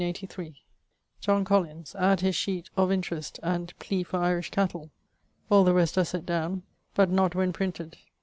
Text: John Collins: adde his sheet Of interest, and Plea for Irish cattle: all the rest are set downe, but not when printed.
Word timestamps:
John 1.19 1.45
Collins: 1.45 1.93
adde 1.93 2.21
his 2.21 2.35
sheet 2.35 2.71
Of 2.75 2.91
interest, 2.91 3.39
and 3.43 3.71
Plea 3.77 4.01
for 4.01 4.17
Irish 4.17 4.49
cattle: 4.49 4.89
all 5.47 5.63
the 5.63 5.75
rest 5.75 5.95
are 5.95 6.03
set 6.03 6.25
downe, 6.25 6.63
but 6.95 7.11
not 7.11 7.35
when 7.35 7.53
printed. 7.53 7.97